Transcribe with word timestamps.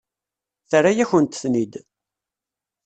Terra-yakent-ten-id. 0.69 1.73